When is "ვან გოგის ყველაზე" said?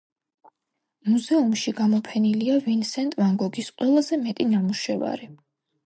3.23-4.23